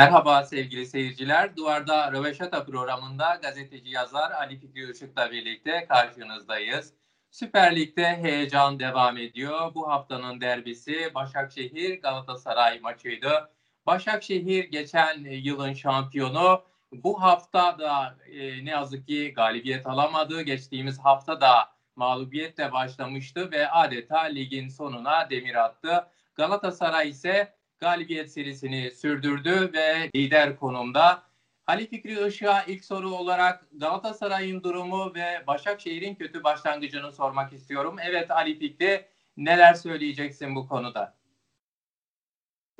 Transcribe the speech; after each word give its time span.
Merhaba 0.00 0.44
sevgili 0.44 0.86
seyirciler. 0.86 1.56
Duvarda 1.56 2.12
Röveşata 2.12 2.64
programında 2.64 3.38
gazeteci 3.42 3.90
yazar 3.90 4.30
Ali 4.30 4.58
Fikri 4.58 4.90
Işık'la 4.90 5.30
birlikte 5.30 5.86
karşınızdayız. 5.88 6.92
Süper 7.30 7.76
Lig'de 7.76 8.16
heyecan 8.16 8.80
devam 8.80 9.16
ediyor. 9.16 9.74
Bu 9.74 9.88
haftanın 9.88 10.40
derbisi 10.40 11.14
Başakşehir 11.14 12.02
Galatasaray 12.02 12.80
maçıydı. 12.80 13.50
Başakşehir 13.86 14.64
geçen 14.64 15.18
yılın 15.24 15.72
şampiyonu. 15.72 16.62
Bu 16.92 17.22
hafta 17.22 17.78
da 17.78 18.16
e, 18.32 18.64
ne 18.64 18.70
yazık 18.70 19.06
ki 19.06 19.32
galibiyet 19.36 19.86
alamadı. 19.86 20.42
Geçtiğimiz 20.42 20.98
hafta 20.98 21.40
da 21.40 21.72
mağlubiyetle 21.96 22.72
başlamıştı 22.72 23.50
ve 23.50 23.70
adeta 23.70 24.20
ligin 24.20 24.68
sonuna 24.68 25.30
demir 25.30 25.54
attı. 25.54 26.06
Galatasaray 26.34 27.08
ise 27.08 27.59
galibiyet 27.80 28.32
serisini 28.32 28.90
sürdürdü 28.90 29.70
ve 29.72 30.10
lider 30.16 30.56
konumda. 30.56 31.22
Ali 31.66 31.86
Fikri 31.86 32.26
Işık'a 32.26 32.62
ilk 32.62 32.84
soru 32.84 33.10
olarak 33.10 33.66
Galatasaray'ın 33.72 34.62
durumu 34.62 35.14
ve 35.14 35.44
Başakşehir'in 35.46 36.14
kötü 36.14 36.44
başlangıcını 36.44 37.12
sormak 37.12 37.52
istiyorum. 37.52 37.96
Evet 38.02 38.30
Ali 38.30 38.58
Fikri 38.58 39.04
neler 39.36 39.74
söyleyeceksin 39.74 40.54
bu 40.54 40.68
konuda? 40.68 41.16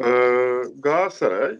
Ee, 0.05 0.63
Galatasaray 0.79 1.59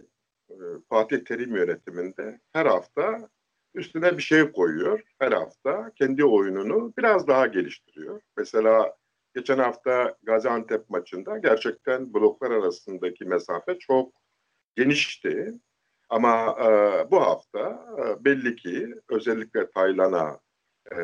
e, 0.49 0.55
Fatih 0.89 1.25
Terim 1.25 1.55
yönetiminde 1.55 2.39
her 2.53 2.65
hafta 2.65 3.29
üstüne 3.73 4.17
bir 4.17 4.23
şey 4.23 4.51
koyuyor. 4.51 5.01
Her 5.19 5.31
hafta 5.31 5.91
kendi 5.95 6.25
oyununu 6.25 6.93
biraz 6.97 7.27
daha 7.27 7.47
geliştiriyor. 7.47 8.21
Mesela 8.37 8.97
geçen 9.35 9.57
hafta 9.57 10.17
Gaziantep 10.23 10.89
maçında 10.89 11.37
gerçekten 11.37 12.13
bloklar 12.13 12.51
arasındaki 12.51 13.25
mesafe 13.25 13.79
çok 13.79 14.13
genişti. 14.75 15.53
Ama 16.09 16.57
e, 16.59 16.67
bu 17.11 17.21
hafta 17.21 17.85
e, 17.97 18.25
belli 18.25 18.55
ki 18.55 18.95
özellikle 19.09 19.71
Taylan'a 19.71 20.39
e, 20.91 20.97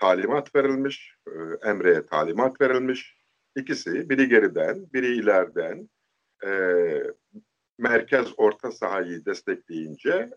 talimat 0.00 0.54
verilmiş, 0.54 1.16
e, 1.26 1.68
Emre'ye 1.68 2.06
talimat 2.06 2.60
verilmiş. 2.60 3.24
İkisi 3.56 4.10
biri 4.10 4.28
geriden, 4.28 4.92
biri 4.92 5.16
ileriden 5.16 5.88
e, 6.46 6.50
merkez 7.78 8.26
orta 8.36 8.72
sahayı 8.72 9.24
destekleyince 9.24 10.30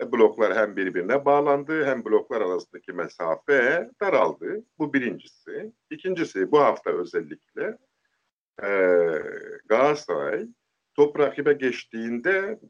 bloklar 0.00 0.56
hem 0.56 0.76
birbirine 0.76 1.24
bağlandı 1.24 1.84
hem 1.84 2.04
bloklar 2.04 2.40
arasındaki 2.40 2.92
mesafe 2.92 3.90
daraldı. 4.00 4.64
Bu 4.78 4.92
birincisi. 4.92 5.72
İkincisi 5.90 6.52
bu 6.52 6.60
hafta 6.60 6.90
özellikle 6.90 7.78
e, 8.62 8.68
Galatasaray 9.68 10.46
top 10.94 11.18
rakibe 11.18 11.52
geçtiğinde 11.52 12.60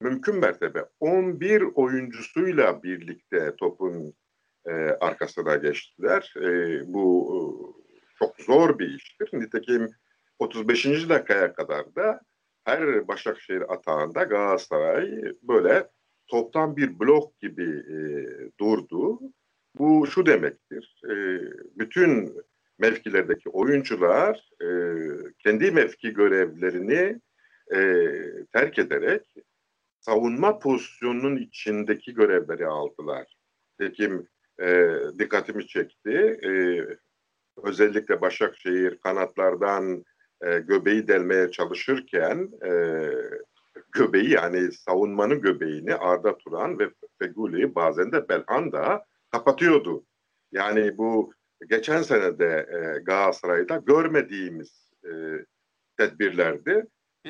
mümkün 0.00 0.36
mertebe 0.36 0.84
11 1.00 1.62
oyuncusuyla 1.74 2.82
birlikte 2.82 3.56
topun 3.56 4.14
e, 4.66 4.72
arkasına 5.00 5.56
geçtiler. 5.56 6.34
E, 6.36 6.80
bu 6.92 7.34
e, 7.34 7.40
çok 8.18 8.36
zor 8.36 8.78
bir 8.78 8.88
iştir. 8.88 9.30
Nitekim 9.32 9.90
35. 10.38 11.08
dakikaya 11.08 11.52
kadar 11.52 11.94
da 11.94 12.20
her 12.64 13.08
Başakşehir 13.08 13.72
atağında 13.72 14.22
Galatasaray 14.22 15.22
böyle 15.42 15.88
toptan 16.28 16.76
bir 16.76 16.98
blok 17.00 17.40
gibi 17.40 17.84
e, 17.88 17.96
durdu. 18.60 19.20
Bu 19.78 20.06
şu 20.06 20.26
demektir. 20.26 21.02
E, 21.04 21.14
bütün 21.78 22.34
mevkilerdeki 22.78 23.48
oyuncular 23.48 24.50
e, 24.62 24.68
kendi 25.38 25.70
mevki 25.70 26.14
görevlerini 26.14 27.20
e, 27.74 27.78
terk 28.52 28.78
ederek 28.78 29.34
savunma 30.00 30.58
pozisyonunun 30.58 31.36
içindeki 31.36 32.14
görevleri 32.14 32.66
aldılar. 32.66 33.36
Tekim 33.78 34.28
e, 34.60 34.90
dikkatimi 35.18 35.66
çekti. 35.66 36.38
E, 36.44 36.50
özellikle 37.62 38.20
Başakşehir 38.20 38.98
kanatlardan 38.98 40.04
e, 40.42 40.58
göbeği 40.58 41.08
delmeye 41.08 41.50
çalışırken 41.50 42.50
e, 42.66 42.70
göbeği 43.94 44.30
yani 44.30 44.72
savunmanın 44.72 45.40
göbeğini 45.40 45.94
Arda 45.94 46.38
Turan 46.38 46.78
ve 46.78 46.90
Feguli 47.18 47.74
bazen 47.74 48.12
de 48.12 48.28
Belhanda 48.28 49.04
kapatıyordu. 49.30 50.04
Yani 50.52 50.98
bu 50.98 51.32
geçen 51.68 52.02
sene 52.02 52.38
de 52.38 52.66
e, 52.72 53.00
Galatasaray'da 53.00 53.76
görmediğimiz 53.76 54.90
e, 55.04 55.10
tedbirlerdi. 55.96 56.86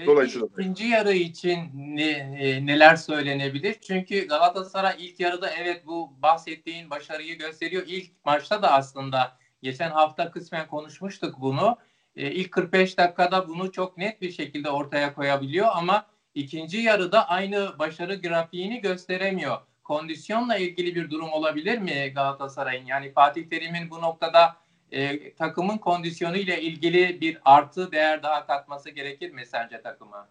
Dolayısıyla 0.07 0.49
ikinci 0.59 0.87
yarı 0.87 1.13
için 1.13 1.59
ne, 1.75 2.11
e, 2.41 2.67
neler 2.67 2.97
söylenebilir? 2.97 3.75
Çünkü 3.81 4.27
Galatasaray 4.29 4.95
ilk 4.99 5.21
yarıda 5.21 5.51
evet 5.51 5.87
bu 5.87 6.23
bahsettiğin 6.23 6.91
başarıyı 6.91 7.39
gösteriyor. 7.39 7.83
İlk 7.87 8.25
maçta 8.25 8.63
da 8.63 8.73
aslında 8.73 9.39
geçen 9.63 9.91
hafta 9.91 10.31
kısmen 10.31 10.67
konuşmuştuk 10.67 11.35
bunu. 11.41 11.79
E, 12.17 12.31
ilk 12.31 12.53
45 12.53 12.99
dakikada 12.99 13.49
bunu 13.49 13.73
çok 13.73 13.99
net 13.99 14.21
bir 14.21 14.31
şekilde 14.31 14.71
ortaya 14.71 15.15
koyabiliyor 15.15 15.69
ama 15.75 16.07
ikinci 16.35 16.79
yarıda 16.79 17.29
aynı 17.29 17.79
başarı 17.79 18.15
grafiğini 18.15 18.81
gösteremiyor. 18.81 19.57
Kondisyonla 19.85 20.57
ilgili 20.57 20.95
bir 20.95 21.11
durum 21.11 21.33
olabilir 21.33 21.79
mi 21.79 22.13
Galatasaray'ın? 22.15 22.87
Yani 22.87 23.13
Fatih 23.13 23.49
Terim'in 23.49 23.91
bu 23.91 24.03
noktada 24.03 24.57
e, 24.91 25.35
takımın 25.35 25.79
kondisyonu 25.79 26.37
ile 26.37 26.61
ilgili 26.63 27.21
bir 27.21 27.39
artı 27.45 27.93
değer 27.93 28.23
daha 28.23 28.47
katması 28.47 28.91
gerekir 28.91 29.31
mi 29.31 29.47
sence 29.47 29.83
takıma? 29.83 30.29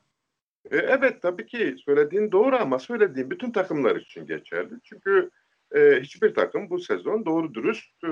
E, 0.71 0.77
evet 0.77 1.21
tabii 1.21 1.45
ki 1.45 1.75
söylediğin 1.85 2.31
doğru 2.31 2.55
ama 2.55 2.79
söylediğin 2.79 3.29
bütün 3.29 3.51
takımlar 3.51 3.95
için 3.95 4.27
geçerli. 4.27 4.73
Çünkü 4.83 5.29
e, 5.75 5.99
hiçbir 6.01 6.33
takım 6.33 6.69
bu 6.69 6.79
sezon 6.79 7.25
doğru 7.25 7.53
dürüst 7.53 8.03
e, 8.03 8.11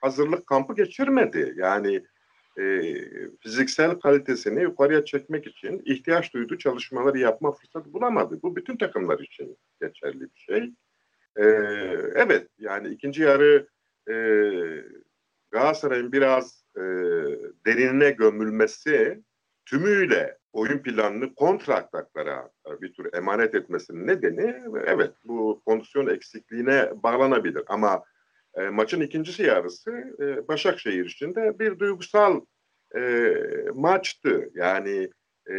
hazırlık 0.00 0.46
kampı 0.46 0.74
geçirmedi. 0.74 1.54
Yani 1.56 2.02
e, 2.58 2.94
fiziksel 3.40 3.94
kalitesini 3.94 4.62
yukarıya 4.62 5.04
çekmek 5.04 5.46
için 5.46 5.82
ihtiyaç 5.84 6.34
duyduğu 6.34 6.58
çalışmaları 6.58 7.18
yapma 7.18 7.52
fırsatı 7.52 7.92
bulamadı. 7.92 8.42
Bu 8.42 8.56
bütün 8.56 8.76
takımlar 8.76 9.18
için 9.18 9.58
geçerli 9.80 10.20
bir 10.20 10.40
şey. 10.40 10.72
E, 11.36 11.44
evet 12.14 12.48
yani 12.58 12.88
ikinci 12.88 13.22
yarı 13.22 13.68
e, 14.10 14.14
Galatasaray'ın 15.50 16.12
biraz 16.12 16.64
e, 16.76 16.80
derinine 17.66 18.10
gömülmesi 18.10 19.22
tümüyle 19.66 20.38
oyun 20.52 20.78
planını 20.78 21.34
kontra 21.34 21.74
ataklara 21.74 22.50
bir 22.80 22.92
tür 22.92 23.14
emanet 23.14 23.54
etmesinin 23.54 24.06
nedeni 24.06 24.62
evet 24.86 25.12
bu 25.24 25.62
kondisyon 25.66 26.06
eksikliğine 26.06 26.90
bağlanabilir 27.02 27.62
ama 27.66 28.04
e, 28.56 28.68
maçın 28.68 29.00
ikincisi 29.00 29.42
yarısı 29.42 29.90
e, 30.20 30.48
Başakşehir 30.48 31.04
için 31.04 31.34
de 31.34 31.58
bir 31.58 31.78
duygusal 31.78 32.40
e, 32.96 33.34
maçtı. 33.74 34.50
Yani 34.54 35.10
e, 35.50 35.56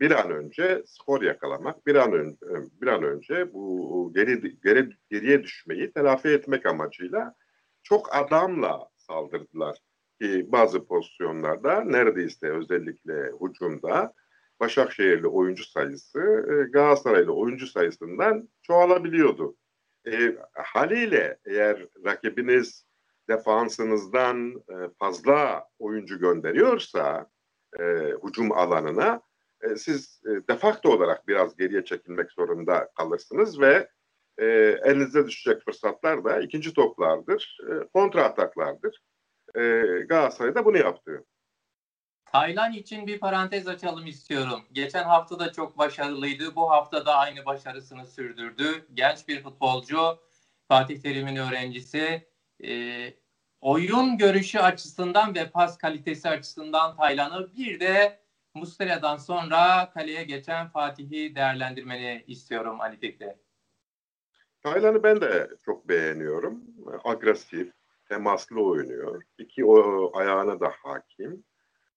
bir 0.00 0.10
an 0.10 0.30
önce 0.30 0.82
skor 0.86 1.22
yakalamak, 1.22 1.86
bir 1.86 1.94
an 1.94 2.12
önce 2.12 2.36
bir 2.82 2.86
an 2.86 3.02
önce 3.02 3.52
bu 3.52 4.12
geri, 4.14 4.60
geri 4.60 4.90
geriye 5.10 5.42
düşmeyi 5.42 5.92
telafi 5.92 6.28
etmek 6.28 6.66
amacıyla 6.66 7.34
çok 7.82 8.16
adamla 8.16 8.88
saldırdılar 8.96 9.76
ki 10.20 10.46
bazı 10.52 10.86
pozisyonlarda 10.86 11.80
neredeyse 11.84 12.50
özellikle 12.50 13.32
hücumda 13.42 14.12
Başakşehirli 14.60 15.26
oyuncu 15.26 15.64
sayısı 15.64 16.20
e, 16.20 16.70
Galatasaraylı 16.70 17.32
oyuncu 17.32 17.66
sayısından 17.66 18.48
çoğalabiliyordu. 18.62 19.56
E, 20.06 20.36
haliyle 20.52 21.38
eğer 21.44 21.86
rakibiniz 22.04 22.86
defansınızdan 23.28 24.50
e, 24.68 24.74
fazla 24.98 25.68
oyuncu 25.78 26.18
gönderiyorsa 26.18 27.26
e, 27.80 27.84
hücum 28.24 28.52
alanına 28.52 29.22
e, 29.62 29.76
siz 29.76 30.22
e, 30.26 30.48
defakto 30.48 30.90
olarak 30.90 31.28
biraz 31.28 31.56
geriye 31.56 31.84
çekilmek 31.84 32.32
zorunda 32.32 32.88
kalırsınız 32.96 33.60
ve 33.60 33.88
e, 34.38 34.46
elinize 34.84 35.26
düşecek 35.26 35.64
fırsatlar 35.64 36.24
da 36.24 36.40
ikinci 36.40 36.74
toplardır, 36.74 37.58
e, 37.70 37.88
kontra 37.94 38.24
ataklardır. 38.24 39.02
E, 39.56 39.60
Galatasaray 40.08 40.54
da 40.54 40.64
bunu 40.64 40.78
yaptı. 40.78 41.24
Taylan 42.32 42.72
için 42.72 43.06
bir 43.06 43.20
parantez 43.20 43.68
açalım 43.68 44.06
istiyorum. 44.06 44.60
Geçen 44.72 45.04
hafta 45.04 45.38
da 45.38 45.52
çok 45.52 45.78
başarılıydı. 45.78 46.56
Bu 46.56 46.70
hafta 46.70 47.06
da 47.06 47.14
aynı 47.14 47.44
başarısını 47.44 48.06
sürdürdü. 48.06 48.86
Genç 48.94 49.28
bir 49.28 49.42
futbolcu, 49.42 50.18
Fatih 50.68 51.02
Terim'in 51.02 51.36
öğrencisi. 51.36 52.28
E, 52.64 53.14
oyun 53.60 54.18
görüşü 54.18 54.58
açısından 54.58 55.34
ve 55.34 55.50
pas 55.50 55.78
kalitesi 55.78 56.28
açısından 56.28 56.96
Taylan'ı 56.96 57.54
bir 57.56 57.80
de 57.80 58.20
Muslera'dan 58.54 59.16
sonra 59.16 59.90
kaleye 59.94 60.24
geçen 60.24 60.68
Fatih'i 60.68 61.34
değerlendirmeni 61.34 62.24
istiyorum 62.26 62.80
Ali 62.80 63.00
Fikri. 63.00 63.36
Taylan'ı 64.62 65.02
ben 65.02 65.20
de 65.20 65.50
çok 65.64 65.88
beğeniyorum. 65.88 66.64
Agresif, 67.04 67.72
temaslı 68.08 68.62
oynuyor. 68.62 69.22
İki 69.38 69.64
o 69.64 70.10
ayağına 70.18 70.60
da 70.60 70.72
hakim. 70.82 71.44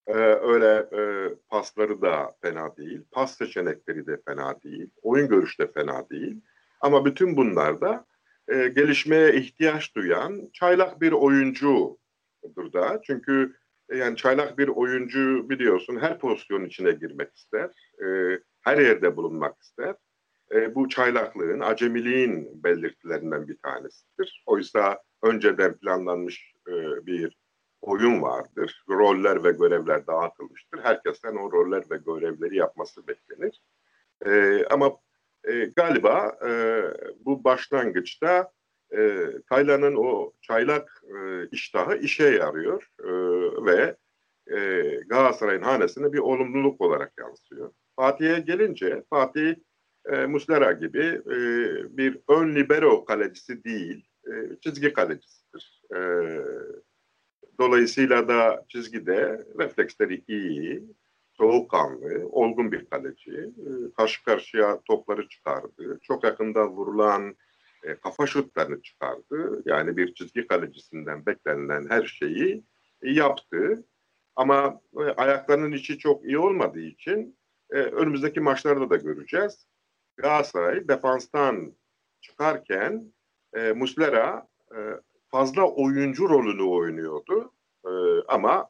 Ee, 0.08 0.14
öyle 0.42 0.88
e, 0.98 1.02
pasları 1.50 2.02
da 2.02 2.36
fena 2.42 2.78
değil. 2.78 3.02
Pas 3.12 3.38
seçenekleri 3.38 4.08
de 4.08 4.22
fena 4.28 4.62
değil. 4.64 4.90
Oyun 5.02 5.28
görüşü 5.28 5.64
de 5.64 5.72
fena 5.72 6.10
değil. 6.10 6.42
Ama 6.82 7.06
bütün 7.06 7.38
bunlarda 7.38 8.06
e, 8.48 8.68
gelişmeye 8.68 9.34
ihtiyaç 9.34 9.96
duyan 9.96 10.50
çaylak 10.54 11.02
bir 11.02 11.12
oyuncudur 11.12 12.74
da. 12.74 13.02
Çünkü 13.04 13.56
e, 13.90 13.98
yani 13.98 14.18
çaylak 14.18 14.58
bir 14.58 14.68
oyuncu 14.68 15.50
biliyorsun 15.50 15.98
her 16.00 16.20
pozisyon 16.20 16.66
içine 16.66 16.92
girmek 16.92 17.36
ister. 17.36 17.70
E, 18.06 18.40
her 18.62 18.78
yerde 18.78 19.16
bulunmak 19.16 19.62
ister. 19.62 19.96
E, 20.52 20.76
bu 20.76 20.90
çaylaklığın, 20.90 21.60
acemiliğin 21.60 22.64
belirtilerinden 22.64 23.48
bir 23.48 23.58
tanesidir. 23.58 24.44
Oysa 24.46 25.02
önceden 25.24 25.78
planlanmış 25.78 26.54
e, 26.68 26.72
bir 27.06 27.43
oyun 27.84 28.22
vardır. 28.22 28.84
Roller 28.90 29.44
ve 29.44 29.52
görevler 29.52 30.08
dağıtılmıştır. 30.08 30.80
Herkesten 30.80 31.36
o 31.36 31.52
roller 31.52 31.84
ve 31.92 31.98
görevleri 31.98 32.56
yapması 32.56 33.08
beklenir. 33.08 33.62
E, 34.26 34.66
ama 34.66 34.98
e, 35.44 35.66
galiba 35.66 36.38
e, 36.48 36.82
bu 37.26 37.44
başlangıçta 37.44 38.52
e, 38.98 39.28
Taylan'ın 39.50 39.96
o 39.96 40.34
çaylak 40.42 41.04
e, 41.16 41.48
iştahı 41.52 41.98
işe 41.98 42.30
yarıyor 42.30 42.90
e, 43.00 43.12
ve 43.66 43.96
e, 44.48 44.82
Galatasaray'ın 45.08 45.62
hanesine 45.62 46.14
bir 46.14 46.20
olumluluk 46.20 46.82
olarak 46.82 47.14
yansıyor. 47.20 47.72
Fatih'e 47.96 48.40
gelince 48.40 49.04
Fatih 49.10 49.56
e, 50.06 50.26
Muslera 50.26 50.72
gibi 50.72 51.22
e, 51.26 51.38
bir 51.98 52.20
ön 52.30 52.56
libero 52.56 53.06
kalecisi 53.06 53.64
değil, 53.64 54.06
e, 54.28 54.32
çizgi 54.62 54.94
kalecisidir. 54.94 55.84
E, 55.96 56.00
dolayısıyla 57.60 58.28
da 58.28 58.66
çizgide 58.70 59.46
refleksleri 59.60 60.24
iyi, 60.28 60.84
soğukkanlı, 61.38 62.28
olgun 62.32 62.72
bir 62.72 62.86
kaleci. 62.86 63.32
E, 63.32 63.94
karşı 63.98 64.24
karşıya 64.24 64.82
topları 64.86 65.30
çıkardı. 65.30 66.00
Çok 66.02 66.24
yakında 66.24 66.70
vurulan 66.70 67.36
e, 67.84 67.96
kafa 67.96 68.28
şutlarını 68.28 68.82
çıkardı. 68.82 69.62
Yani 69.66 69.98
bir 69.98 70.14
çizgi 70.14 70.48
kalecisinden 70.48 71.26
beklenilen 71.26 71.90
her 71.90 72.04
şeyi 72.06 72.64
yaptı. 73.02 73.84
Ama 74.36 74.82
e, 74.98 75.04
ayaklarının 75.04 75.72
içi 75.72 75.98
çok 75.98 76.26
iyi 76.26 76.38
olmadığı 76.38 76.82
için 76.82 77.38
e, 77.70 77.78
önümüzdeki 77.78 78.40
maçlarda 78.40 78.90
da 78.90 78.96
göreceğiz. 78.96 79.68
Galatasaray 80.18 80.88
defanstan 80.88 81.74
çıkarken 82.22 83.14
Muslera 83.76 84.48
fazla 85.34 85.64
oyuncu 85.64 86.30
rolünü 86.30 86.64
oynuyordu. 86.64 87.54
E, 87.86 87.92
ama 88.28 88.70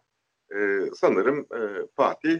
e, 0.51 0.57
sanırım 0.95 1.39
e, 1.39 1.87
Fatih 1.95 2.39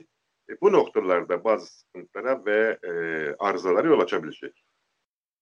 e, 0.49 0.61
bu 0.61 0.71
noktalarda 0.71 1.43
bazı 1.43 1.65
sıkıntılara 1.65 2.45
ve 2.45 2.79
e, 2.83 2.91
arızalara 3.39 3.87
yol 3.87 3.99
açabilecek. 3.99 4.65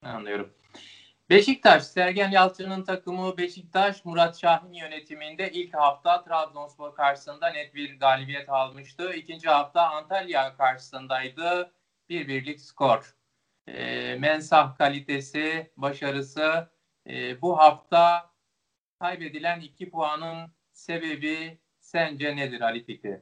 Anlıyorum. 0.04 0.50
Beşiktaş, 1.30 1.83
Sergen 1.83 2.31
Yalçın'ın 2.31 2.83
takımı 2.83 3.38
Beşiktaş, 3.38 4.06
Murat 4.06 4.42
Şahin 4.42 4.74
yönetiminde 4.74 5.51
ilk 5.51 5.74
hafta 5.74 6.24
Trabzonspor 6.24 6.95
karşısında 6.95 7.50
net 7.50 7.75
bir 7.75 8.00
galibiyet 8.00 8.50
almıştı. 8.50 9.13
İkinci 9.13 9.50
hafta 9.50 9.89
Antalya 9.89 10.57
karşısındaydı. 10.57 11.74
Bir 12.10 12.27
birlik 12.27 12.62
skor. 12.62 13.16
E, 13.68 14.16
mensah 14.16 14.77
kalitesi, 14.77 15.72
başarısı 15.77 16.69
e, 17.10 17.42
bu 17.42 17.57
hafta 17.57 18.31
kaybedilen 19.01 19.62
iki 19.62 19.89
puanın 19.89 20.51
sebebi 20.71 21.59
sence 21.80 22.36
nedir 22.36 22.62
Ali 22.62 22.86
Fikri? 22.86 23.21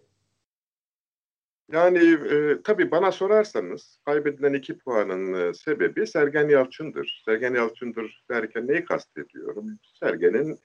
Yani 1.71 1.99
e, 2.33 2.61
tabii 2.63 2.91
bana 2.91 3.11
sorarsanız 3.11 3.99
kaybedilen 4.05 4.53
iki 4.53 4.77
puanın 4.77 5.33
e, 5.33 5.53
sebebi 5.53 6.07
Sergen 6.07 6.49
Yalçın'dır. 6.49 7.21
Sergen 7.25 7.53
Yalçın'dır 7.53 8.23
derken 8.29 8.67
neyi 8.67 8.85
kastediyorum? 8.85 9.79
Sergen'in 9.99 10.59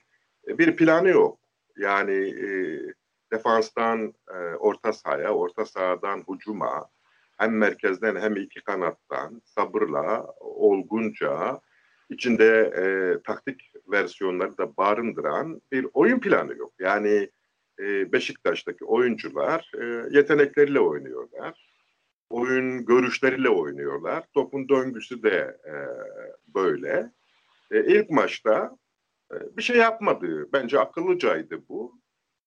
e, 0.48 0.58
bir 0.58 0.76
planı 0.76 1.08
yok. 1.08 1.38
Yani 1.76 2.28
e, 2.28 2.48
defanstan 3.32 4.14
e, 4.28 4.36
orta 4.38 4.92
sahaya, 4.92 5.34
orta 5.34 5.64
sahadan 5.64 6.20
hucuma, 6.26 6.90
hem 7.36 7.58
merkezden 7.58 8.16
hem 8.16 8.36
iki 8.36 8.60
kanattan 8.60 9.42
sabırla, 9.44 10.26
olgunca, 10.40 11.60
içinde 12.10 12.72
e, 12.76 12.84
taktik 13.22 13.72
versiyonları 13.88 14.58
da 14.58 14.76
barındıran 14.76 15.62
bir 15.72 15.86
oyun 15.92 16.20
planı 16.20 16.56
yok. 16.56 16.72
Yani 16.78 17.30
e, 17.78 18.12
Beşiktaş'taki 18.12 18.84
oyuncular 18.84 19.70
e, 19.80 19.84
yetenekleriyle 20.16 20.80
oynuyorlar. 20.80 21.74
Oyun 22.30 22.86
görüşleriyle 22.86 23.48
oynuyorlar. 23.48 24.24
Topun 24.34 24.68
döngüsü 24.68 25.22
de 25.22 25.58
e, 25.66 25.74
böyle. 26.54 27.10
E, 27.70 27.84
ilk 27.84 28.10
maçta 28.10 28.76
e, 29.32 29.56
bir 29.56 29.62
şey 29.62 29.76
yapmadı. 29.76 30.48
Bence 30.52 30.80
akıllıcaydı 30.80 31.68
bu. 31.68 32.00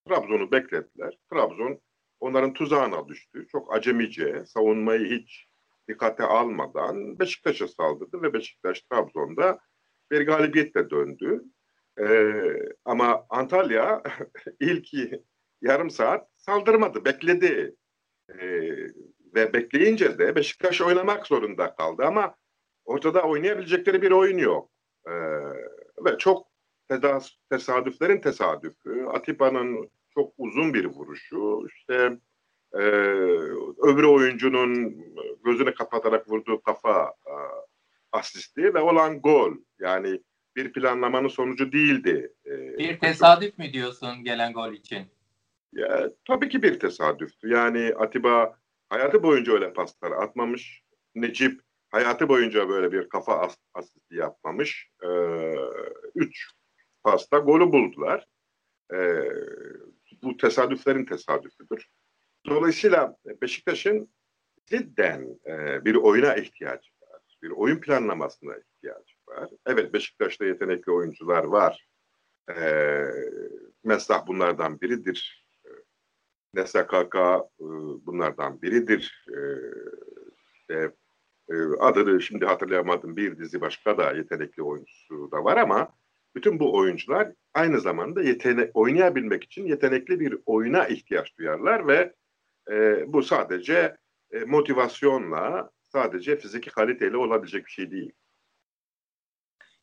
Trabzon'u 0.08 0.52
beklediler. 0.52 1.18
Trabzon 1.34 1.80
onların 2.20 2.54
tuzağına 2.54 3.08
düştü. 3.08 3.48
Çok 3.52 3.76
acemice, 3.76 4.46
savunmayı 4.46 5.06
hiç 5.06 5.47
dikkate 5.88 6.24
almadan 6.24 7.20
Beşiktaş'a 7.20 7.68
saldırdı 7.68 8.22
ve 8.22 8.34
Beşiktaş 8.34 8.82
Trabzon'da 8.82 9.60
bir 10.12 10.26
galibiyetle 10.26 10.90
döndü. 10.90 11.44
Ee, 12.00 12.34
ama 12.86 13.26
Antalya 13.30 14.04
ilk 14.60 14.88
yarım 15.62 15.90
saat 15.90 16.30
saldırmadı, 16.38 17.06
bekledi. 17.06 17.76
Ee, 18.30 18.88
ve 19.36 19.54
bekleyince 19.54 20.20
de 20.20 20.36
Beşiktaş 20.36 20.82
oynamak 20.82 21.28
zorunda 21.28 21.76
kaldı 21.76 22.04
ama 22.06 22.36
ortada 22.86 23.22
oynayabilecekleri 23.22 24.02
bir 24.02 24.12
oyun 24.12 24.38
yok. 24.38 24.72
Ee, 25.08 25.12
ve 26.06 26.18
çok 26.18 26.48
tesadüflerin 27.50 28.22
tesadüfü, 28.22 29.06
Atipa'nın 29.06 29.90
çok 30.14 30.34
uzun 30.38 30.74
bir 30.74 30.86
vuruşu, 30.86 31.68
işte 31.68 32.18
e, 32.74 32.78
öbür 33.82 34.04
oyuncunun 34.04 35.06
gözünü 35.46 35.74
kapatarak 35.74 36.30
vurduğu 36.30 36.62
kafa 36.62 37.14
e, 37.26 37.34
asisti 38.12 38.74
ve 38.74 38.80
olan 38.80 39.22
gol. 39.22 39.52
Yani 39.80 40.22
bir 40.56 40.74
planlamanın 40.74 41.28
sonucu 41.28 41.72
değildi. 41.72 42.34
E, 42.46 42.78
bir 42.78 43.00
tesadüf 43.00 43.58
mü 43.58 43.74
diyorsun 43.74 44.24
gelen 44.24 44.54
gol 44.54 44.74
için? 44.74 45.08
Ya, 45.74 46.12
tabii 46.26 46.50
ki 46.50 46.64
bir 46.64 46.80
tesadüftü. 46.80 47.50
Yani 47.50 47.94
Atiba 48.00 48.60
hayatı 48.90 49.24
boyunca 49.24 49.54
öyle 49.54 49.74
paslar 49.74 50.12
atmamış. 50.12 50.82
Necip 51.16 51.62
hayatı 51.90 52.30
boyunca 52.30 52.70
böyle 52.70 52.92
bir 52.92 53.10
kafa 53.10 53.40
as 53.40 53.58
asisti 53.74 54.16
yapmamış. 54.16 54.90
Ee, 55.04 55.08
üç 56.16 56.52
pasta 57.04 57.38
golü 57.38 57.72
buldular. 57.72 58.28
Ee, 58.94 59.24
bu 60.24 60.38
tesadüflerin 60.38 61.06
tesadüfüdür. 61.06 61.90
Dolayısıyla 62.50 63.18
Beşiktaş'ın 63.42 64.10
cidden 64.66 65.40
e, 65.46 65.86
bir 65.86 65.96
oyuna 65.96 66.36
ihtiyacı 66.36 66.90
var. 67.02 67.22
Bir 67.44 67.50
oyun 67.50 67.80
planlamasına 67.80 68.58
ihtiyacı 68.58 69.14
var. 69.28 69.50
Evet 69.66 69.94
Beşiktaş'ta 69.94 70.46
yetenekli 70.46 70.92
oyuncular 70.92 71.44
var. 71.44 71.88
E, 72.50 72.64
Meslah 73.84 74.28
bunlardan 74.28 74.82
biridir. 74.82 75.48
E, 76.56 76.64
Kaka 76.74 77.50
e, 77.60 77.66
bunlardan 78.06 78.62
biridir. 78.62 79.26
E, 80.70 80.74
e, 81.50 81.56
adını 81.80 82.22
şimdi 82.22 82.46
hatırlayamadım 82.46 83.18
bir 83.18 83.38
dizi 83.38 83.62
başka 83.62 83.98
da 83.98 84.14
yetenekli 84.14 84.64
oyuncusu 84.64 85.32
da 85.32 85.44
var 85.44 85.58
ama 85.58 85.90
bütün 86.36 86.60
bu 86.60 86.78
oyuncular 86.78 87.34
aynı 87.54 87.82
zamanda 87.82 88.24
yetene 88.24 88.72
oynayabilmek 88.74 89.44
için 89.44 89.66
yetenekli 89.66 90.20
bir 90.20 90.38
oyuna 90.46 90.88
ihtiyaç 90.88 91.38
duyarlar 91.38 91.88
ve 91.88 92.14
e, 92.72 93.04
bu 93.14 93.24
sadece 93.24 93.98
e, 94.32 94.40
motivasyonla, 94.40 95.70
sadece 95.84 96.38
fiziki 96.38 96.70
kaliteyle 96.70 97.18
olabilecek 97.18 97.66
bir 97.66 97.72
şey 97.72 97.92
değil. 97.92 98.12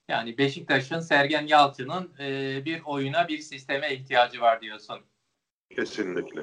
Yani 0.08 0.38
Beşiktaş'ın 0.38 1.00
Sergen 1.00 1.46
Yalçın'ın 1.46 2.12
e, 2.18 2.64
bir 2.64 2.82
oyuna, 2.84 3.28
bir 3.28 3.38
sisteme 3.38 3.94
ihtiyacı 3.94 4.40
var 4.40 4.60
diyorsun. 4.60 5.00
Kesinlikle. 5.70 6.42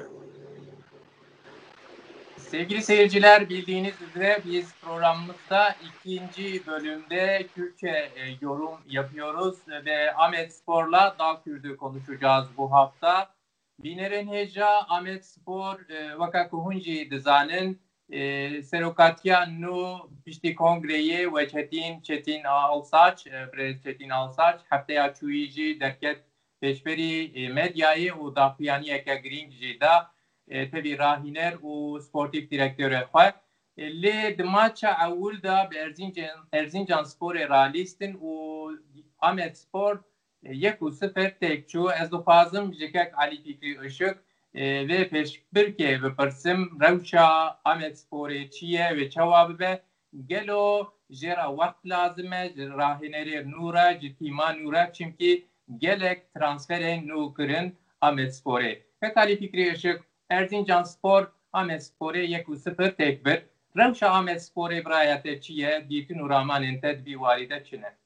Sevgili 2.36 2.82
seyirciler 2.82 3.48
bildiğiniz 3.48 3.94
üzere 4.02 4.42
biz 4.44 4.74
programımızda 4.74 5.76
ikinci 5.82 6.66
bölümde 6.66 7.46
Kürtçe 7.54 7.88
e, 7.88 8.36
yorum 8.40 8.80
yapıyoruz 8.88 9.58
ve 9.68 10.14
Ahmet 10.14 10.54
Spor'la 10.54 11.16
Dal 11.18 11.42
Kürdü 11.42 11.76
konuşacağız 11.76 12.46
bu 12.56 12.72
hafta. 12.72 13.34
Bineren 13.78 14.28
heja 14.28 14.68
Ahmet 14.88 15.24
Spor 15.24 15.90
e, 15.90 16.18
vaka 16.18 16.48
kuhunji 16.48 17.10
dizanin 17.10 17.80
e, 18.10 18.62
serokatya 18.62 19.46
nu 19.46 20.10
pişti 20.24 20.54
kongreye 20.54 21.34
ve 21.34 21.48
Çetin 21.48 22.00
Çetin 22.00 22.44
Alsaç, 22.44 23.26
e, 23.26 23.50
Prez 23.50 23.82
Çetin 23.82 24.10
Alsaç 24.10 24.60
haftaya 24.70 25.14
çuyici 25.14 25.80
derket 25.80 26.24
peşberi 26.60 27.44
e, 27.44 27.48
medyayı 27.48 28.14
u 28.14 28.36
dafiyani 28.36 28.90
eke 28.90 29.14
gringi 29.14 29.80
da 29.80 30.12
e, 30.48 30.70
tevi 30.70 30.98
rahiner 30.98 31.54
u 31.62 32.00
sportif 32.00 32.50
direktörü 32.50 33.06
xwe. 33.12 33.32
Li 33.78 34.38
dimaça 34.38 34.92
awul 34.92 35.42
da 35.42 35.70
Erzincan, 35.74 36.48
Erzincan 36.52 37.04
Spor 37.04 37.34
realistin 37.34 38.18
u 38.20 38.72
Ahmet 39.18 39.58
Spor 39.58 39.98
e, 40.42 40.54
Yakutsk 40.54 41.14
Petekçu 41.14 41.90
Ezdopazım 42.02 42.74
Jikek 42.74 43.18
Ali 43.18 43.42
Fikri 43.42 43.86
Işık 43.86 44.22
e, 44.54 44.88
ve 44.88 45.08
Peşbirke 45.08 46.02
ve 46.02 46.14
Pırsım 46.14 46.80
Revşa 46.80 47.58
Ahmet 47.64 47.98
Spore 47.98 48.50
Çiye 48.50 48.96
ve 48.96 49.10
Çevabı 49.10 49.58
ve 49.58 49.82
Gelo 50.26 50.92
Jera 51.10 51.56
Vakt 51.56 51.86
lazime 51.86 52.52
Rahineri 52.56 53.50
Nura 53.50 54.00
Citima 54.00 54.52
Nura 54.52 54.92
çünkü 54.92 55.42
gelek 55.78 56.34
transfere 56.34 57.08
nukirin 57.08 57.78
Ahmet 58.00 58.34
Spore. 58.34 58.82
Ve 59.02 59.14
Ali 59.14 59.38
Fikri 59.38 59.74
Işık 59.74 60.04
Erzincan 60.28 60.82
Spor 60.82 61.26
Ahmet 61.52 61.84
Spore 61.84 62.26
Yeku 62.26 62.56
0 62.56 62.90
Tekbir 62.90 63.42
Revşa 63.76 64.10
Ahmet 64.10 64.42
Spore 64.42 64.84
Brayate 64.84 65.40
Çiye 65.40 65.86
Dikin 65.90 66.18
Uraman'ın 66.18 66.80
tedbivali 66.80 67.50
de 67.50 67.64
Çin'e. 67.64 68.01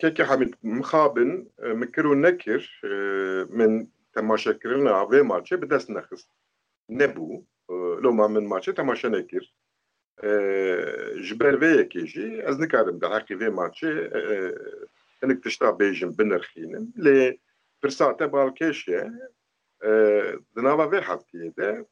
كيكي 0.00 0.24
حميد 0.24 0.54
مخابن 0.62 1.46
مكرو 1.58 2.14
نكر 2.14 2.70
من 3.50 3.86
تماشاكرنا 4.12 5.06
في 5.06 5.22
ماتش 5.22 5.54
بدست 5.54 5.90
نخس 5.90 6.28
نبو 6.90 7.44
لو 8.02 8.12
ما 8.12 8.26
من 8.26 8.46
ماتش 8.46 8.66
تماشا 8.66 9.08
نكر 9.08 9.52
جبر 11.20 11.58
في 11.58 11.84
كيجي 11.84 12.48
از 12.48 12.60
نكارم 12.60 12.98
ده 12.98 13.08
حقي 13.08 13.36
في 13.38 13.48
ماتش 13.48 13.84
انك 15.24 15.44
تشتا 15.44 15.70
بيجن 15.70 16.10
بنرخينم 16.10 16.92
لي 16.96 17.38
برساته 17.82 18.26
بالكيشيا 18.26 19.30
دناوا 20.56 20.90
في 20.90 21.00
حفتي 21.00 21.52
ده 21.58 21.86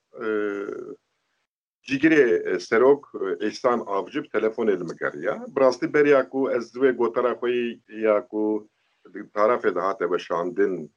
Digre 1.92 2.60
serok 2.60 3.12
Ehsan 3.42 3.80
Avcı 3.80 4.20
telefonê 4.20 4.80
li 4.80 4.84
me 4.84 4.96
geriya. 5.00 5.46
Bi 5.56 5.60
rastî 5.60 5.94
beriya 5.94 6.30
ku 6.30 6.52
ez 6.52 6.76
divê 6.76 6.92
gotara 6.92 7.32
xwe 7.32 7.80
ya 7.90 8.28
ku 8.28 8.70
tarafê 9.36 9.76
de 9.76 9.80
hate 9.80 10.12
veşandin 10.12 10.94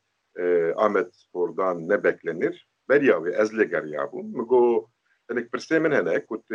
Ahmet 0.76 1.10
Fordan 1.32 1.88
nebeklenir. 1.88 2.68
Beriya 2.88 3.16
wê 3.16 3.30
ez 3.42 3.50
lê 3.52 3.64
geriya 3.64 4.02
bûm. 4.02 4.26
Me 4.36 4.44
got 4.44 4.86
hinek 5.30 5.50
pirsê 5.52 5.80
min 5.80 5.90
hene 5.90 6.26
ku 6.26 6.42
tu 6.42 6.54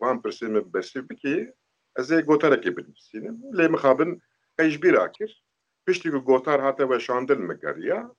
van 0.00 0.16
pirsê 0.22 0.48
min 0.48 0.72
bersîv 0.74 1.08
bikî 1.08 1.52
ez 1.98 2.10
ê 2.10 2.20
gotarekê 2.22 2.76
binivîsînim. 2.76 3.36
Lê 3.58 3.68
mixabin 3.68 4.22
qejbîra 4.58 5.12
kir. 5.12 5.44
Piştî 5.86 6.10
ku 6.10 6.24
gotar 6.24 6.60
hate 6.60 6.88
veşandin 6.88 7.40
me 7.40 7.54
geriya. 7.54 8.10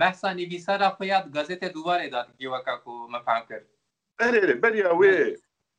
Behsa 0.00 0.30
nevîsara 0.30 0.88
xwe 0.88 1.06
ya 1.06 1.18
gazetê 1.32 1.72
duwarê 1.72 2.12
da 2.12 2.26
dî 2.38 2.44
weka 2.44 2.82
ku 2.84 3.08
me 3.12 3.18
fehm 3.26 3.46
kir. 3.48 3.73
Ehle 4.20 4.62
berya 4.62 4.90
wê 4.90 5.36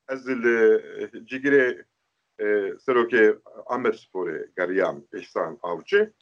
ez 0.09 0.27
li 0.27 0.57
cigirê 1.29 1.83
serokê 2.85 3.39
Ahmet 3.65 3.95
Sporê 3.95 4.49
geriyam 4.57 5.03
İhsan 5.13 5.59
Avcı 5.63 6.13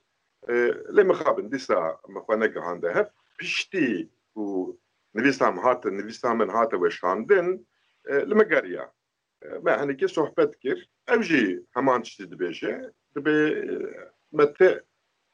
lê 0.96 1.04
mixabin 1.04 1.52
dîsa 1.52 2.00
me 2.10 2.20
xwe 2.20 2.40
negihande 2.40 2.94
hev 2.96 3.06
piştî 3.38 4.10
û 4.36 4.44
nivîsam 5.16 5.58
hatin 5.58 5.98
nivîsa 5.98 6.34
min 6.34 6.48
hate 6.48 6.78
weşandin 6.78 7.68
li 8.30 8.36
me 8.36 8.44
geriya 8.44 8.92
me 9.64 9.72
henekî 9.72 10.08
sohbet 10.08 10.60
kir 10.60 10.90
ev 11.08 11.22
jî 11.22 11.66
heman 11.74 12.02
tiştî 12.02 12.24
dibêje 12.24 12.92
dibe 13.16 13.38
me 14.32 14.54
te 14.54 14.82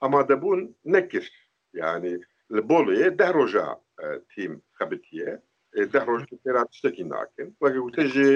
amadebûn 0.01 0.75
nekir 0.86 1.50
yani 1.74 2.21
li 2.55 2.69
Bolu'ya 2.69 3.19
deh 3.19 3.33
roja 3.33 3.81
tîm 4.29 4.62
xebitiye 4.79 5.41
deh 5.73 6.05
roj 6.07 6.23
têra 6.43 6.63
tiştekî 6.71 7.05
nakin 7.09 7.47
wekî 7.61 7.79
wî 7.85 7.91
te 7.95 8.03
jî 8.13 8.31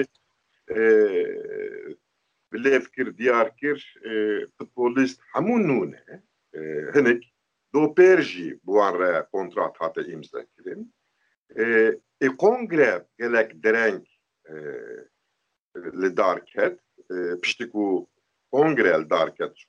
bilêv 2.52 2.84
kir 2.94 3.18
diyar 3.18 3.56
kir 3.56 3.78
futbolîst 4.56 5.18
hemû 5.34 5.56
nû 5.68 5.80
ne 5.92 6.04
hinek 6.94 7.22
dopêr 7.74 8.20
jî 8.30 8.48
bi 8.64 8.70
wan 8.76 8.94
re 9.00 9.26
kontrat 9.32 9.74
hate 9.80 10.02
îmzekirin 10.14 10.82
ê 12.26 12.28
kongre 12.42 13.06
gelek 13.18 13.48
dereng 13.64 14.04
li 16.00 16.10
darket 16.16 16.76
piştî 17.42 17.66
ku 17.72 18.08
kongre 18.52 18.94
li 19.00 19.10
darket 19.10 19.52
ji 19.56 19.66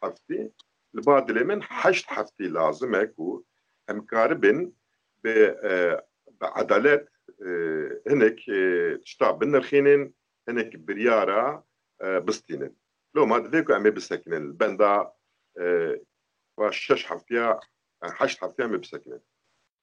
heftî 0.02 0.52
li 0.96 1.06
ba 1.06 1.18
dilê 1.18 1.44
min 1.44 1.60
heşt 1.60 2.10
heftî 2.10 2.54
lazim 2.54 2.94
e 2.94 3.12
ku 3.12 3.46
em 3.88 4.06
karibin 4.06 4.78
bi 5.24 5.54
bi 6.40 6.46
edalet 6.60 7.08
hinek 8.10 8.48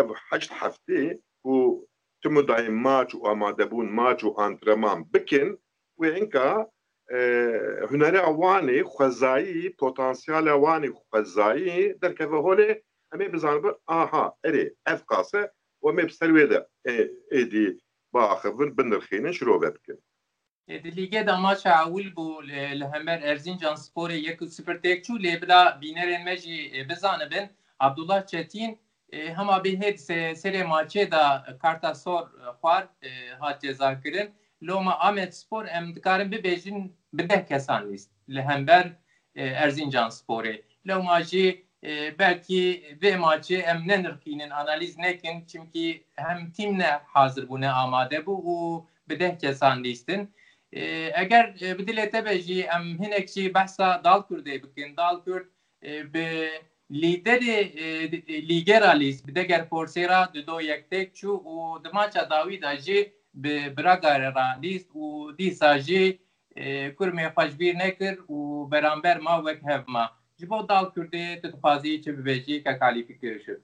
ev 0.00 0.08
heşt 0.30 0.52
heftê 0.52 1.20
ku 1.42 1.86
tümü 2.20 2.48
daim 2.48 2.74
maç 2.74 3.14
û 3.14 3.28
amadebûn 3.28 3.92
maç 3.92 4.24
û 4.24 4.34
antrenman 4.36 5.12
bikin 5.14 5.60
ve 6.00 6.20
inka 6.20 6.70
hunera 7.90 8.22
wanê 8.40 8.82
xwezayî 8.82 9.76
potansiyala 9.76 10.54
wanê 10.64 10.90
xwezayî 11.00 12.00
derkeve 12.02 12.36
holê 12.36 12.82
em 13.12 13.20
ê 13.20 13.32
bizanin 13.32 13.74
aha 13.86 14.34
erê 14.44 14.74
ev 14.86 15.00
qase 15.10 15.50
we 15.82 15.92
me 15.92 16.06
bi 16.06 16.12
ser 16.12 16.30
wê 16.36 16.50
de 16.50 16.58
êdî 17.32 17.78
baxivin 18.14 18.76
binirxînin 18.78 19.32
şirove 19.32 19.74
bikin 19.74 19.98
de 21.26 21.36
maça 21.40 21.82
ewil 21.82 22.10
bû 22.16 22.48
li 22.48 23.24
Erzincan 23.30 23.76
Sporê 23.76 24.16
yek 24.16 24.40
û 24.42 24.46
sıfır 24.48 24.82
tek 24.82 25.04
çû 25.04 25.12
lê 25.22 25.42
bila 25.42 25.78
bînerên 25.82 26.24
me 26.24 26.36
jî 26.36 26.86
bizanibin 26.88 27.50
Abdullah 27.78 28.26
Çetin 28.26 28.78
hema 29.12 29.56
bê 29.64 29.72
hêd 29.80 29.98
serê 30.34 30.62
maçê 30.64 31.10
da 31.10 31.56
karta 31.62 31.94
sor 31.94 32.28
xwar 32.60 32.88
hat 33.40 33.60
ceza 33.62 34.00
kirin 34.63 34.67
Loma 34.67 34.99
Ahmet 34.99 35.35
Spor 35.35 35.65
em 35.65 35.95
dikarin 35.95 36.31
bibêjin 36.31 36.91
bi 37.13 37.29
deh 37.29 37.47
kesan 37.47 37.91
lîst 37.91 38.09
li 38.29 38.41
hember 38.41 38.91
Erzincan 39.35 40.09
Sporê. 40.09 40.61
Loma 40.87 41.21
jî 41.23 41.63
belkî 42.19 42.97
vê 43.01 43.17
maçê 43.17 43.61
em 43.61 43.87
nenirxînin 43.87 44.49
analîz 44.49 44.97
nekin 44.97 45.45
çimkî 45.45 46.03
hem 46.15 46.51
tîm 46.51 46.79
ne 46.79 46.91
hazir 47.05 47.43
bûne 47.49 47.69
amade 47.69 48.15
bû 48.15 48.35
û 48.43 48.85
bi 49.09 49.19
deh 49.19 49.39
kesan 49.39 49.83
lîstin. 49.83 50.29
Eger 50.71 51.53
bi 51.55 51.83
dilê 51.83 52.11
te 52.11 52.25
be 52.25 52.39
jî 52.39 52.61
em 52.61 52.99
hinek 52.99 53.29
jî 53.29 53.53
behsa 53.53 54.01
dal 54.03 54.21
Kurdê 54.21 54.63
bikin. 54.63 54.97
Dal 54.97 55.23
Kurd 55.23 55.45
bi 56.13 56.49
لیدری 56.91 57.57
لیگرا 58.49 58.93
لیست 58.93 59.27
بده 59.27 59.43
گر 59.43 59.63
پورسیرا 59.71 60.21
دو 60.33 60.41
دو 60.41 60.61
یک 60.61 60.83
تک 60.91 61.13
چو 61.13 61.31
و 61.33 61.79
bira 63.34 63.94
gareranîst 63.94 64.90
û 64.94 65.36
dîsa 65.38 65.78
jî 65.78 66.04
kurmê 66.98 67.26
xweş 67.34 67.52
nekir 67.82 68.16
û 68.34 68.70
beramber 68.70 69.18
ma 69.18 69.34
wek 69.46 69.60
hevma. 69.70 70.04
Ji 70.38 70.50
bo 70.50 70.68
dal 70.68 70.84
Kurdê 70.94 71.40
tu 71.40 71.52
dixwazî 71.52 72.02
çi 72.02 72.10
bibêjî 72.10 72.56
ke 72.64 72.78
kalîfî. 72.78 73.60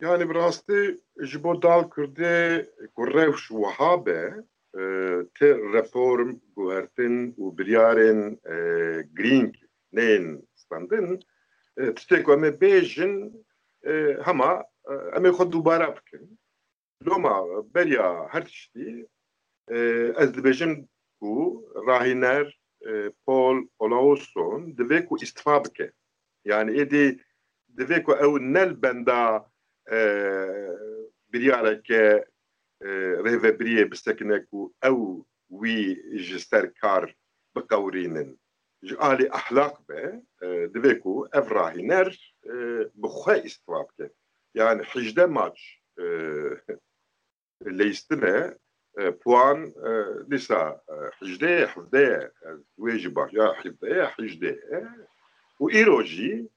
Yani 0.00 0.28
bir 0.28 0.34
rastî 0.34 1.00
ji 1.22 1.44
bo 1.44 1.62
dal 1.62 1.82
Kurdê 1.94 2.66
ku 2.94 3.02
rewş 3.14 3.42
wiha 3.48 4.06
be 4.06 4.22
tê 5.36 5.72
reform, 5.72 6.30
guhertin 6.56 7.34
û 7.42 7.44
biryarên 7.58 8.20
grîng 9.18 9.54
neyên 9.92 10.42
standin 10.54 11.20
tiştek 11.96 12.28
em 12.28 12.44
ê 12.44 12.52
bêjin 12.60 13.14
hema 14.26 14.64
em 15.16 15.24
ê 15.24 15.30
xwe 15.36 15.52
dubara 15.52 15.96
bikin 15.96 16.38
loma 17.06 17.64
beriya 17.74 18.28
her 18.32 18.44
tiştî 18.44 19.06
ez 20.22 20.30
dibêjim 20.36 20.88
ku 21.20 21.64
rahîner 21.86 22.46
Paul 23.26 23.56
Olaoson 23.78 24.60
divê 24.78 25.06
ku 25.06 25.14
îstifa 25.22 25.64
bike 25.64 25.92
yani 26.44 26.70
êdî 26.82 27.20
divê 27.78 28.02
ku 28.02 28.12
ew 28.12 28.32
nelbenda 28.54 29.50
biryareke 31.32 32.24
rêveberiyê 33.26 33.90
bistekine 33.92 34.38
ku 34.50 34.74
ew 34.90 35.00
wî 35.60 35.78
ji 36.26 36.40
ser 36.40 36.74
kar 36.74 37.04
biqewrînin 37.56 38.40
ji 38.82 38.96
alî 38.96 39.26
ehlaq 39.38 39.74
be 39.88 40.02
divê 40.74 40.98
ku 41.02 41.28
ev 41.38 41.46
rahîner 41.58 42.08
bi 43.00 43.08
xwe 43.18 43.36
îstifa 43.48 43.80
bike 43.88 44.06
yani 47.64 47.84
hijde 47.84 48.14
maç 48.14 48.24
lêstine 48.24 48.58
puan 49.22 49.74
dîsa 50.30 50.80
hijdeyê 51.22 51.66
hevdeyê 51.66 52.30
wê 52.78 52.98
jî 52.98 53.14
baş 53.14 53.32
ya 53.32 53.46
hevdeyê 53.62 54.06
hijdeyê 54.18 54.88
û 55.60 55.64
îro 55.80 56.02
jî 56.02 56.48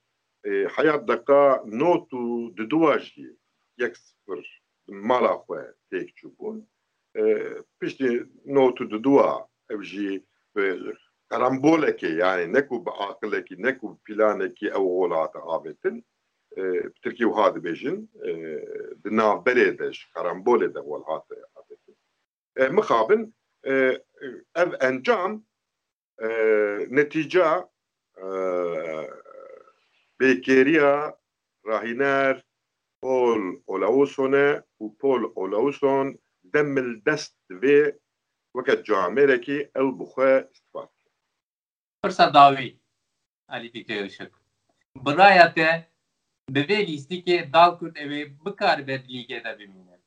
hayat 0.75 1.07
deka 1.07 1.63
not 1.65 2.13
û 2.13 2.57
diduwa 2.57 2.99
jî 2.99 3.37
yek 3.77 3.97
sıfır 3.97 4.61
mala 4.87 5.33
xwe 5.33 5.73
têk 5.91 6.09
çûbûn 6.17 6.57
piştî 7.79 8.25
not 8.45 8.81
û 8.81 8.91
diduwa 8.91 9.47
ev 9.69 9.81
jî 9.81 10.25
karambolekê 11.29 12.11
yani 16.57 16.91
neku 17.05 17.23
bi 17.23 17.27
aqilekî 17.27 17.27
neku 17.27 17.27
planekî 17.27 17.27
ew 17.27 17.27
holata 17.27 17.27
avêtin 17.27 17.27
Tirkiye 17.27 17.29
wiha 17.29 17.55
dibêjin 17.55 18.09
di 19.03 19.09
navberê 19.09 19.79
de 19.79 19.93
ji 19.93 20.05
karambolê 20.13 20.73
de 20.73 20.79
wal 20.79 21.03
hate 21.07 21.35
avêtin 21.55 21.95
mixabin 22.75 23.33
ev 24.55 24.69
encam 24.81 25.45
netîca 26.89 27.69
bêkêriya 30.19 31.17
rahîner 31.65 32.43
Paul 33.01 33.61
Olauson'e 33.67 34.63
û 34.81 34.97
Paul 34.97 35.31
Olauson 35.35 36.17
Kurd 47.79 47.95
ew 48.03 48.11
ê 48.19 48.23
bikaribe 48.45 48.95
dilîgê 48.95 49.39
de 49.45 49.59
bimîne. 49.59 49.97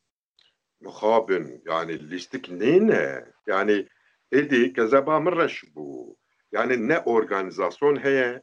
Mixabin 0.80 1.62
yani 1.66 2.10
lîstik 2.10 2.50
neyne? 2.50 3.24
Yani 3.46 3.86
êdî 4.32 4.72
kezeba 4.76 5.20
min 5.20 5.36
reş 5.40 5.64
bû. 5.74 6.16
Yani 6.52 6.88
ne 6.88 6.98
organizasyon 6.98 7.96
heye, 8.04 8.42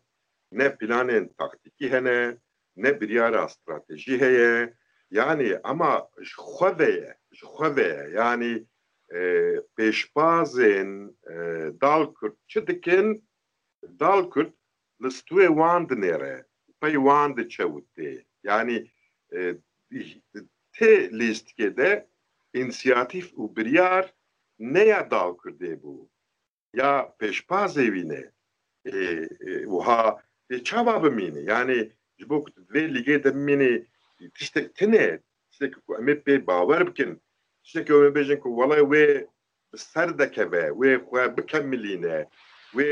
ne 0.51 0.67
planên 0.79 1.25
taktikî 1.37 1.91
hene, 1.91 2.37
ne 2.75 3.01
biryara 3.01 3.49
stratejî 3.49 4.21
heye. 4.21 4.73
Yani 5.11 5.59
ama 5.63 6.09
ji 6.21 6.35
xwe 6.37 6.79
ve 6.79 6.91
ye, 6.91 7.17
ji 7.31 7.45
xwe 7.45 7.75
ve 7.75 7.87
ye. 7.93 8.09
Yani 8.13 8.65
e, 9.13 9.19
pêşbazên 9.77 10.89
e, 11.33 11.35
dal 11.81 12.13
Kurd 12.13 12.35
çi 12.47 12.67
dikin? 12.67 13.29
Dal 13.99 14.29
Kurd 14.29 14.53
li 15.03 15.07
stûyê 15.07 15.47
wan 15.47 15.89
pey 16.81 16.93
wan 16.93 17.31
diçewitê. 17.37 18.23
Yani 18.43 18.91
e, 19.33 19.55
tê 20.73 20.91
lîstikê 21.19 21.77
de 21.77 22.07
inisiyatif 22.53 23.33
û 23.33 23.55
biryar 23.55 24.13
neya 24.59 25.11
dal 25.11 25.31
Kurdê 25.37 25.81
bû. 25.81 26.07
Ya 26.73 27.15
pêşbazê 27.19 27.85
wî 27.95 28.09
ne. 28.09 28.31
Wiha 29.71 30.21
çawa 30.63 31.03
bimîne. 31.03 31.39
Yani 31.39 31.91
ji 32.17 32.29
bo 32.29 32.43
ku 32.43 32.51
divê 32.51 32.81
lîgê 32.95 33.23
de 33.23 33.35
bimîne 33.35 33.83
tiştek 34.35 34.75
tune 34.75 35.19
tiştekî 35.49 35.79
ku 35.85 35.95
em 35.95 36.07
ê 36.07 36.15
pê 36.23 36.47
bawer 36.47 36.87
bikin 36.87 37.21
tiştekî 37.63 37.93
em 37.93 38.03
ê 38.09 38.11
bêjin 38.15 38.39
ku 38.39 38.49
welay 38.59 38.83
wê 38.93 39.27
bi 39.73 39.77
ser 39.77 40.19
dekeve 40.19 40.63
wê 40.79 40.91
xwe 41.05 41.37
bikemilîne 41.37 42.17
wê 42.75 42.89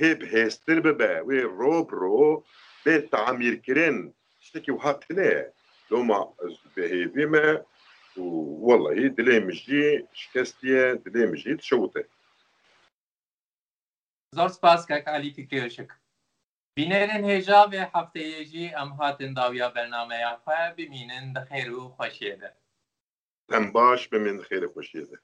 hêb 0.00 0.20
hêstir 0.32 0.78
bibe 0.84 1.12
wê 1.28 1.38
rob 1.58 1.88
ro 2.00 2.44
ez 6.44 6.54
bihêvî 6.76 7.26
me 7.34 7.48
û 8.22 8.24
wellahî 8.66 9.06
dilê 9.16 9.36
min 9.46 9.56
jî 9.64 10.06
şikestiye 10.12 10.84
dilê 11.04 11.26
min 11.30 11.36
jî 11.36 11.58
dişewite 11.58 12.02
Zor 14.34 14.48
spas 14.48 14.86
kak 14.86 15.08
Alî 15.08 15.32
Fikre 15.34 15.66
Işık. 15.66 16.00
Bînerên 16.76 17.22
hêja 17.30 17.72
ve 17.72 17.82
hefteyê 17.94 18.44
jî 18.44 18.64
em 18.82 18.90
hatin 18.98 19.36
dawiya 19.36 19.74
bernameya 19.74 20.40
xwe 20.44 20.76
bimînin 20.76 21.34
di 21.34 21.38
xêr 21.38 21.68
û 21.68 21.80
xweşiyê 21.96 22.40
de. 22.40 22.54
em 23.52 23.74
baş 23.74 24.12
bi 24.12 24.18
min 24.18 24.38
xêrê 24.38 24.68
xweşiyê 24.74 25.10
de 25.10 25.16